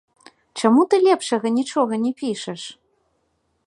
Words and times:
Чаму 0.61 0.85
ты 0.93 1.01
лепшага 1.07 1.47
нічога 1.59 1.93
не 2.07 2.11
пішаш? 2.23 2.61